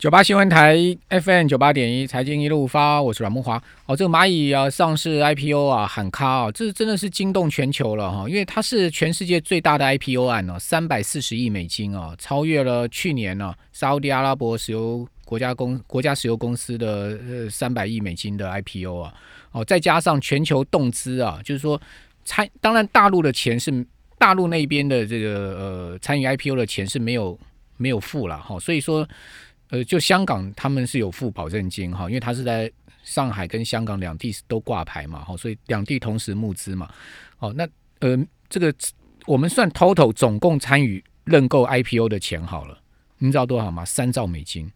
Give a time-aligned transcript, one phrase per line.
[0.00, 0.78] 九八新闻台
[1.10, 3.62] FM 九八点一，财经一路发，我是阮木华。
[3.84, 19.12] 哦，这个蚂蚁啊上市 IPO 啊喊卡啊，这真的是惊动全球了哈，因为它是全世界最大的 IPO 案哦，三百四十亿美金哦，超越了去年呢沙地阿拉伯石油国家公国家石油公司的呃三百亿美金的 IPO 啊，
[19.52, 21.78] 哦，再加上全球动资啊，就是说
[22.24, 23.86] 参当然大陆的钱是
[24.16, 25.28] 大陆那边的这个
[25.58, 27.38] 呃参与 IPO 的钱是没有
[27.76, 29.06] 没有付了哈，所以说。
[29.70, 32.70] 呃，就香港他们是有付保证金哈，因为他是在
[33.02, 36.92] 上海跟香港两地都挂牌嘛，哈，所以两地同时募资嘛，
[37.38, 37.66] 哦，那
[38.00, 38.74] 呃，这个
[39.26, 42.78] 我们算 total 总共参与认购 IPO 的钱好了，
[43.18, 43.84] 你知道多少吗？
[43.84, 44.70] 三兆美金，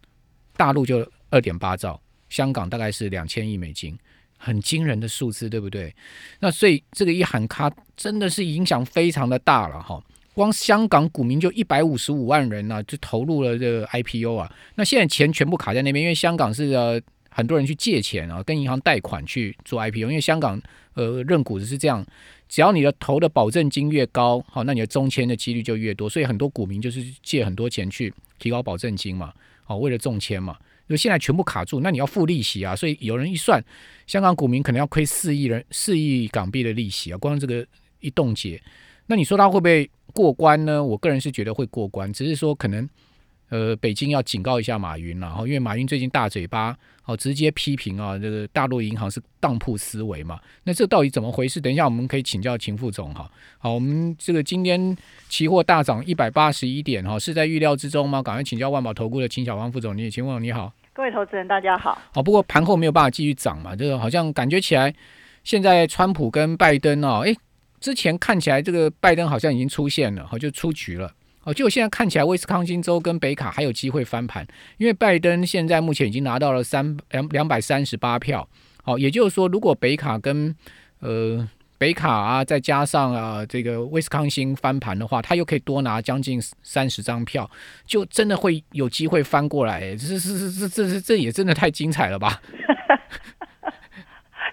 [0.55, 3.97] 大陆就二点八兆，香港大概是两千亿美金，
[4.37, 5.93] 很惊人的数字，对不对？
[6.39, 10.01] 那所以这个一喊卡，真的是影响非常的大了哈。
[10.35, 14.51] 光香港股民就一百五十五万人呢，就投入了这个 IPO 啊。
[14.75, 20.01] 那现在钱全部卡在那边，因为香港是呃很多人去借钱啊，跟银行贷款去做 IPO。
[20.01, 20.61] 因为香港
[20.93, 22.05] 呃认股子是这样，
[22.49, 26.09] 只要你的投的保证金越高，好，那你的中签的几率就越多。
[26.09, 30.57] 所以很多股民就是借很多钱去提高保证金嘛，好，为了中签嘛。
[30.89, 32.75] 就现在全部卡住，那你要付利息啊。
[32.75, 33.63] 所以有人一算，
[34.05, 37.65] 香港股民可能要亏四亿人四亿港币的利息啊，光这个
[38.01, 38.61] 一冻结。
[39.07, 40.83] 那你说他会不会过关呢？
[40.83, 42.89] 我个人是觉得会过关，只是说可能，
[43.49, 46.75] 呃，北京要警告一下马云了，哈，因为马云最近大嘴巴，
[47.05, 50.39] 哦，直接批评啊，这个大陆银行是当铺思维嘛。
[50.63, 51.61] 那这到底怎么回事？
[51.61, 53.29] 等一下我们可以请教秦副总哈。
[53.59, 54.97] 好，我们这个今天
[55.29, 58.23] 期货大涨一百八十一点哈，是在预料之中吗？
[58.23, 62.01] 赶快请教万宝投顾的秦小芳副总，你秦副总你好，各位投资人大家好。
[62.11, 64.91] 好，不过盘后没有办法继续涨嘛，这个好像感觉起来，
[65.43, 67.35] 现在川普跟拜登哦，哎。
[67.85, 74.43] 之前看起来这个拜登好像已经出现了，好就出局了，哦，就现在看起来威斯康星州跟北卡还有机会翻盘，
[74.79, 78.49] 因为拜登现在目前已经拿到了三两两百三十八票，
[78.81, 80.55] 好，也就是说如果北卡跟
[80.97, 81.47] 呃
[81.77, 87.47] 北卡啊再加上啊这个威斯康星翻盘的话，他又可以多拿将近三十张票，
[87.85, 92.41] 就真的会有机会翻过来，这是是是这是这也真的太精彩了吧。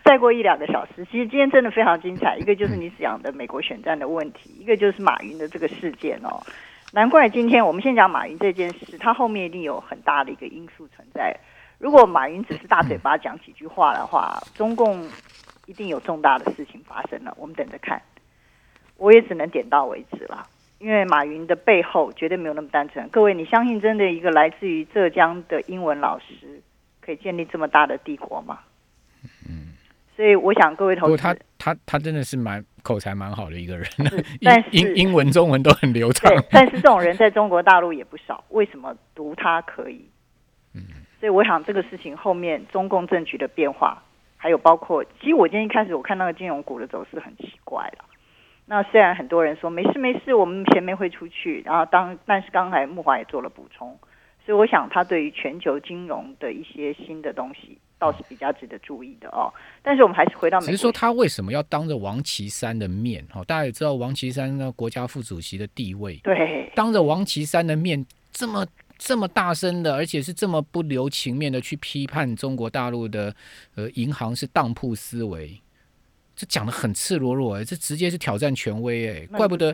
[0.05, 2.37] 再过一两个小时，其实今天真的非常精彩。
[2.37, 6.43] 一个就是你讲的美国选战的问题，一个就是马云的这个事件哦。
[6.93, 11.35] 难怪今天我们先讲马云这件事，他后面一定有很大的一个因素存在。
[11.79, 15.09] 如果马云只是大嘴巴讲几句话的话，中共
[15.67, 17.35] 一定有重大的事情发生了。
[17.39, 18.01] 我们等着看。
[18.99, 20.47] 我也只能点到为止了，
[20.79, 23.09] 因为马云的背后绝对没有那么单纯。
[23.09, 26.61] 各位，你相信真的一个来自于浙江的英文老师
[27.01, 28.61] 可以建立这么大的帝国吗？
[30.23, 33.85] 所以我想各位同学，他他他真的是蛮口才蛮好的一个人，
[34.41, 36.33] 但英英文中文都很流畅。
[36.49, 40.09] 但是这种人在中国大陆也不少，为什么读他可以？
[40.77, 40.83] 嗯，
[41.19, 44.01] 所以我想这个事情后面中共政局的变化，
[44.37, 48.05] 还有包括，其实我今天一开始我看那个金融股的走势很奇怪了。
[48.67, 53.99] 那虽然很多人说没事没事，我们钱没会出去，然后当但是刚才木华也做了补充，
[54.47, 57.79] 所以我想他对于全球金融的一些新的东西。
[58.03, 59.47] 倒是比较值得注意的哦，
[59.81, 63.25] 但是我们还是回到，只是说他为什么要当着王岐山的面？
[63.31, 68.67] 哈，大家也知道王岐山呢，国家副主席的地位，对，当着王岐山的面这么
[68.99, 73.33] 这么大声的，而且是这么不留情面的去批判中国大陆的
[73.77, 75.57] 呃银行是当铺思维。
[76.35, 79.73] 这讲的很赤裸裸哎，这直接是挑战权威哎，怪不得，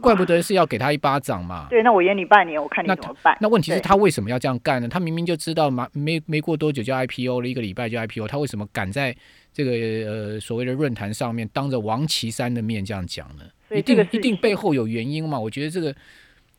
[0.00, 1.66] 怪不得是要给他一巴掌嘛。
[1.68, 3.36] 对，那我演你半年，我看你怎么办？
[3.40, 4.88] 那问题是，他为什么要这样干呢？
[4.88, 9.14] 他明明就知道嘛，没没过多久就 IPO 了，一个礼拜就 IPO，他为什么敢在
[9.52, 13.44] 这个呃所谓的论坛上面当着王岐山的面这样讲呢？
[13.76, 15.38] 一定一定背后有原因嘛？
[15.38, 15.92] 我觉得这个，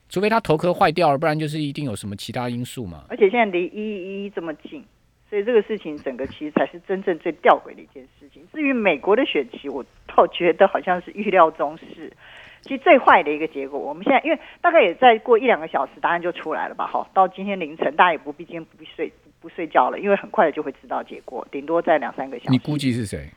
[0.09, 3.05] 除非他头壳坏掉了，不然就是一定有什么其他因素嘛。
[3.07, 4.83] 而且现在离一一这么近。
[5.29, 8.47] 所以这个事情，整个其实才是真正最吊诡的一件事情。
[8.53, 9.83] 至于美国的选期，我
[10.15, 12.13] 倒觉得好像是预料中事。
[12.61, 16.87] 其实最坏的一个结果，我们现在因为大概也再过一两个小时，答案就出来了吧？
[16.87, 19.11] 好，到今天凌晨，大家也不必今天不必睡
[19.41, 22.51] 不睡觉了，因为很快的就会知道结果，顶多在两三个小时。
[22.51, 23.29] 你估计是谁？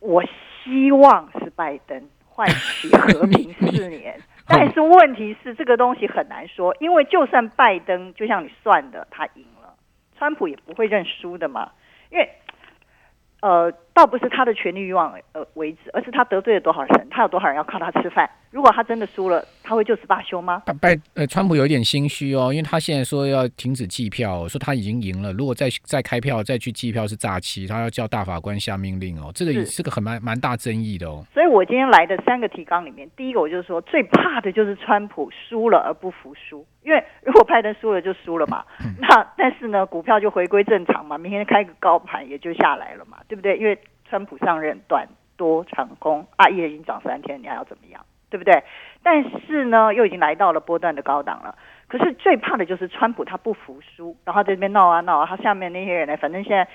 [0.00, 0.22] 我
[0.62, 9.44] 希望是拜登换取和平 四年，但是问题是这个东西很难说，因为就算拜登，就像你算的，他赢。
[10.22, 11.72] 川普也不会认输的嘛，
[12.08, 12.30] 因为，
[13.40, 20.62] 呃，倒不是他的权力欲望呃为止，而是他得罪了多少人，他有多少人要靠他吃饭，如果他真的输了，他会就此罢休吗？
[20.78, 31.24] 拜呃，川普有一点心虚哦，因为他现在说要停止计票，说他已经赢了，如果再再开票再去计票是诈欺，他要叫大法官下命令哦，这个是个很蛮蛮大争议的哦。
[31.32, 38.62] 所以我今天来的三个提纲里面，第一个我就是说，最怕的就是川普输了而不服输，因为如果拜登输了就输了嘛，
[39.00, 43.56] 那但是呢，股票就回归正常嘛，明天开个高盘也就下来了嘛，对不对？
[43.56, 43.78] 因为
[44.10, 45.08] 川普上任短
[45.38, 48.04] 多长空啊，一已经涨三天，你还要怎么样？
[48.32, 48.64] 对不对？
[49.02, 51.54] 但是呢，又已经来到了波段的高档了。
[51.86, 56.66] 可是最怕的就是川普他不服输，然后在这边闹啊闹啊，他下面那些人呢，反正现在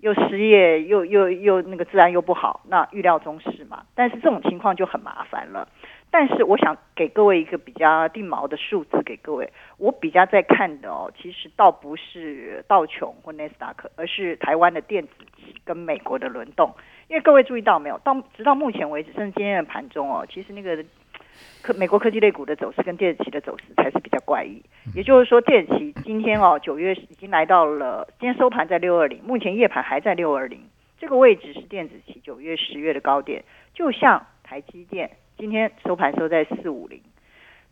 [0.00, 3.84] 又失业，又又又那个治安又不好，那预料中事嘛。
[3.94, 5.66] 但是这种情况就很麻烦了。
[6.10, 16.74] 但是我想给各位一个比较定锚的数字给各位，我比较在看的哦，其实倒不是道琼或纳斯达克，而是台湾的电子期跟美国的轮动。
[17.08, 20.84] 因为各位注意到没有，到直到目前为止，甚至今天的盘中哦，其实那个。
[21.62, 24.62] 科美国科技类股的走势跟电子期的走势才是比较怪异，
[24.94, 30.60] 也就是说，电子期今天哦，九月已经来到了，今天收盘在六二零，目前夜盘还在六二零，
[30.98, 33.42] 这个位置是电子期九月、十月的高点，
[33.74, 37.00] 就像台积电今天收盘收在四五零，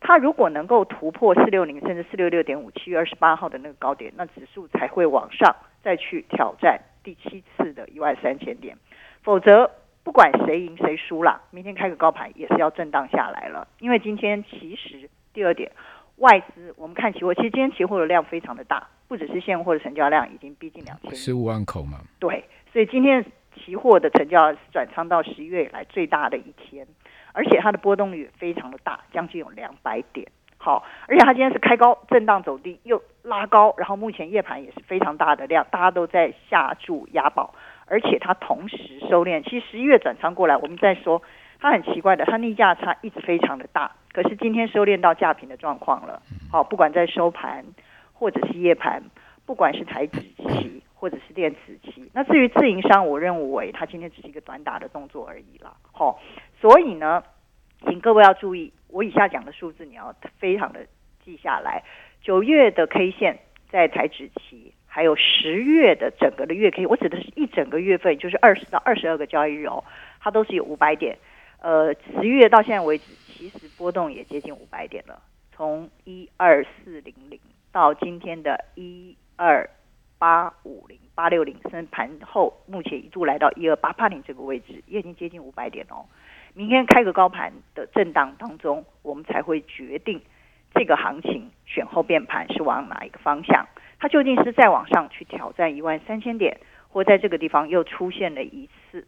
[0.01, 8.75] 它如果能够突破四六零甚至四六六点五，七月二十八号的那个高点，那指数才会往上再去挑战第七次的一万三千点，
[9.23, 9.71] 否则。
[10.05, 13.67] 不管谁赢谁输啦，明天开个高盘也是要震荡下来了。
[13.79, 15.71] 因为今天其实第二点，
[16.17, 22.01] 外资我们看期货，其实今天期货的量非常的大，不只是现货的成交量已经逼近两千十五万口嘛。
[22.19, 23.25] 对，所以今天
[23.55, 26.85] 期货的成交转仓到十一月以来最大的一天，
[27.33, 30.27] 而且它的波动率也非常的大，将近有两百点。
[30.57, 37.55] 好，而且它今天是开高震荡走低，又拉高，然后目前夜盘也是非常大的量，大家都在下注押宝。
[37.87, 38.77] 而且它同时
[39.09, 41.21] 收敛，其实十一月转仓过来，我们在说
[41.59, 46.21] 它很奇怪的，它逆价差一直非常的大，可是今天收敛到价平的状况了。
[46.51, 47.63] 好，不管在收盘
[48.13, 49.03] 或者是夜盘，
[49.45, 55.75] 不管是台指期或者是电子期，那至于自营商，我认为它今天只是一个短打的动作而已了。
[55.91, 56.19] 好，
[56.59, 57.23] 所以呢，
[57.87, 60.85] 请各位要注意，我以下讲的数字你要非常的
[61.23, 61.83] 记下来。
[62.21, 63.39] 九月的 K 线
[63.69, 64.73] 在台指期。
[64.95, 69.83] 还有十月的整个的月 K，我指的是一整个月份，就是二十到二十二个交易日哦，
[70.21, 71.17] 它都是有五百点。
[71.59, 75.21] 呃，十月到现在为止，其实波动也接近五百点了。
[75.51, 77.37] 从一二四零零
[77.73, 79.69] 到今天的一二
[80.17, 86.05] 八五零八六零，升盘后目前一度来到一二八八零这个位置，也已经接近五百点哦。
[86.53, 90.21] 明天开个高盘的震荡当中，我们才会决定
[90.73, 93.67] 这个行情选后变盘是往哪一个方向。
[93.99, 96.59] 它究竟是再往上去挑战一万三千点，
[96.89, 99.07] 或在这个地方又出现了一次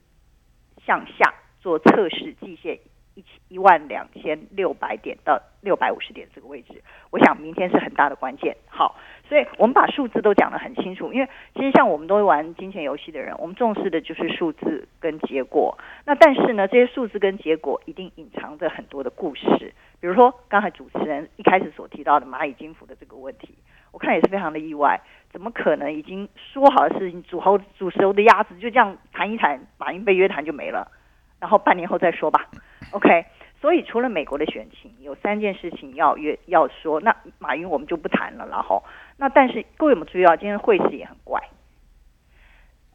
[0.86, 2.80] 向下做测试季线
[3.16, 6.82] 一千一万两千六百点到六百五十点这个位置？
[7.12, 8.56] 我想明天是很大的关键。
[8.68, 8.96] 好，
[9.28, 15.78] 所以我们把数字都讲得很清楚，因为其实像我们都玩金钱游戏的人，我们重视的就是数字跟结果。
[16.06, 19.74] 那但是呢，这些数字跟结果一定隐藏着很多的故事。
[20.00, 23.56] 比如说刚才主持人一开始所提到的蚂蚁金服的这个问题。
[23.92, 25.00] 我看也是非常的意外，
[25.32, 30.92] 怎么可能已经说好的事情，煮好煮熟的鸭子就这样谈一谈，马云被约谈就没了，
[31.40, 32.48] 然后半年后再说吧。
[32.92, 33.26] OK，
[33.60, 38.48] 所以除了美国的选情，有三件事情要约要说，那马云我们就不谈了。
[38.50, 38.84] 然后，
[39.18, 41.42] 那但是各位有没有注意到，今天汇市也很怪，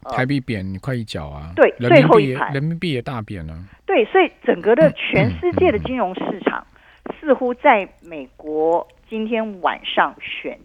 [0.05, 3.55] 台币贬快一角啊，对，最后一盘人民币也大贬了，
[3.85, 6.67] 对，所以整个的全世界的金融市场
[7.21, 10.59] 似乎在美国今天晚上选。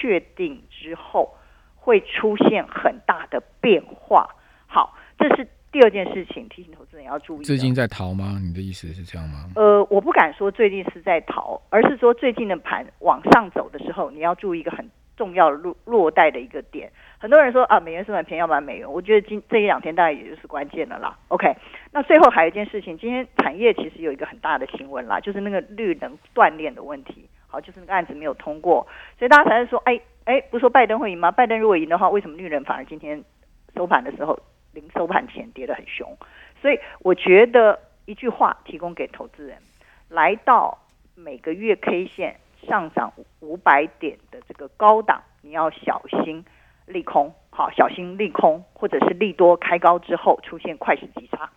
[0.00, 1.34] 确定之后
[1.76, 4.28] 会出现很大的变化。
[4.66, 7.44] 好，这是第二件事情，提醒投资人要注意。
[7.44, 8.38] 最近在逃吗？
[8.42, 9.50] 你的意思是这样吗？
[9.54, 16.90] 呃，我不敢说最近是在逃，而是说最近的盘往上走的时候，你要注意一个很重要的落落袋的一个点。
[17.18, 18.90] 很多人说啊，美元是蛮便宜，要买美元。
[18.90, 21.16] 我觉得今这一两天大概也就是关键的啦。
[21.28, 21.54] OK，
[21.92, 27.28] 那最后还有一件事情，今天产业其实有一个很大的新闻啦，就是那个绿能锻炼的问题。
[27.54, 28.84] 好，就是那个案子没有通过，
[29.16, 31.30] 所以大家才是说，哎哎，不是说拜登会赢吗？
[31.30, 33.22] 拜登如果赢的话，为什么绿人反而今天
[33.76, 34.36] 收盘的时候，
[34.72, 36.16] 临收盘前跌得很凶？
[36.60, 39.56] 所以我觉得一句话提供给投资人：
[40.08, 40.76] 来到
[41.14, 46.44] 每个月 K 线上涨五百点的这个高档，你要小心
[46.86, 51.48] 利空，好，小心利空，或者是利多开高之后出现快速急杀。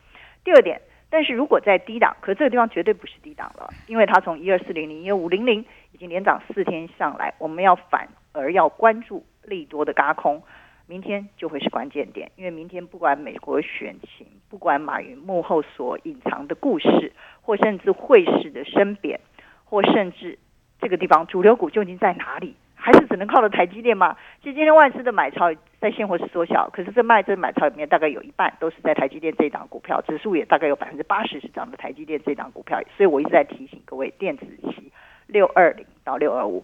[0.44, 0.80] 第二点。
[1.10, 10.44] 但是如果在低档，可这个地方绝对不是低档了，因为它从一二四零零、一二五零零已经连涨四天上来，我们要反而要关注利多的嘎空。
[10.90, 17.12] 明天就会是关键点，因为明天不管美国选情，不管马云幕后所隐藏的故事，
[17.42, 19.20] 或甚至汇市的升贬，
[19.66, 20.40] 或甚至
[20.80, 24.16] 这个地方主流股究竟在哪里，还是只能靠着台积电吗？
[24.42, 34.92] 其实今天外资的买超在现货是缩小，可是这卖这买超里面大概有一半都是在台积电这一档股票，指数也大概有百分之八十是涨的台积电这档股票，所以我一直在提醒各位，电子期
[35.26, 36.64] 六二零到六二五，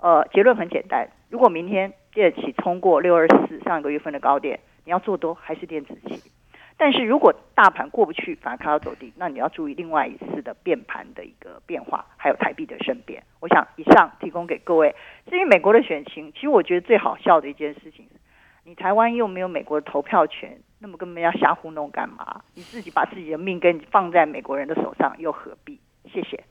[0.00, 6.33] 呃，结论很简单，如果明天电子期冲过六二四上一个月份的高点，你要做多还是电子期？
[6.76, 13.22] 但是如果大盘过不去，反而看到走低，那你要注意另外一次的变盘的一个变化，还有台币的升贬。
[13.40, 14.94] 我想以上提供给各位。
[15.30, 18.20] 至于美国的选情，其实我觉得最好笑的一件事情是，
[18.64, 22.42] 你台湾又没有美国的投票权，那么根本要瞎糊弄干嘛？
[22.54, 25.78] 你自己把自己的命根放在美国人的手上，又何必？
[26.12, 26.42] 谢谢。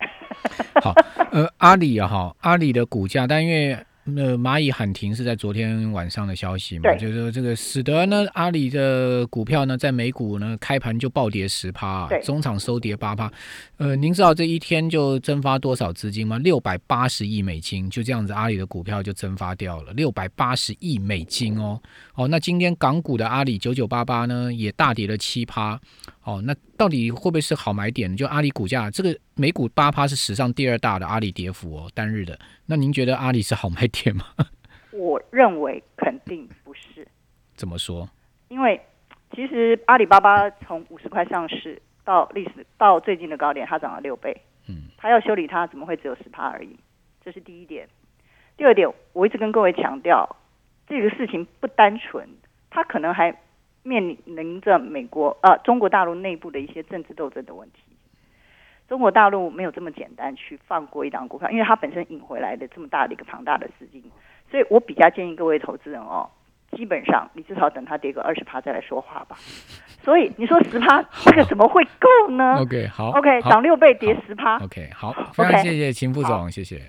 [0.82, 0.94] 好，
[1.32, 3.76] 呃，阿里啊，哈，阿里的股价，但因为。
[4.04, 6.94] 那蚂蚁喊停是在昨天晚上的消息嘛？
[6.96, 13.30] 就是说这个使得呢，阿里的股票呢，在美股呢开盘就暴跌十趴，中场收跌八趴。
[13.76, 16.38] 呃，您知道这一天就蒸发多少资金吗？
[16.38, 21.80] 六百八十亿美金，就这样子，阿里的股票就蒸发掉了六百八十亿美金哦。
[22.14, 25.78] 哦，那今天港股的阿里九九八八呢，也大跌了七趴。
[26.22, 28.14] 哦，那到底会不会是好买点？
[28.14, 32.38] 就阿里股价这个美股八趴是史上第二大的阿里跌幅哦，单日的。
[32.66, 34.24] 那您觉得阿里是好买点吗？
[34.92, 37.08] 我认为肯定不是。
[37.54, 38.08] 怎么说？
[38.48, 38.78] 因为
[39.34, 44.36] 其实阿里巴巴从五十块上市到历史到最近的高点，它涨了六倍。
[44.68, 46.78] 嗯，它要修理它，怎么会只有十趴而已？
[47.24, 47.88] 这是第一点。
[48.58, 50.36] 第二点，我一直跟各位强调，
[50.86, 52.28] 这个事情不单纯，
[52.68, 53.34] 它可能还。
[53.82, 57.80] 面临着美国呃中国大陆内部的一些政治斗争的问题，
[58.88, 64.02] 中国大陆没有这么简单去放过一档股票，因为它本身引回来的这么大的一个庞大的资金，
[64.50, 66.28] 所以我比较建议各位投资人哦，
[66.76, 69.36] 基本上你至少等它跌个二十趴再来说话吧。
[70.02, 76.80] 所以你说十趴这个怎么会够呢？OK 好，OK 涨六倍跌十趴，OK 好，非常谢谢秦副总，谢谢。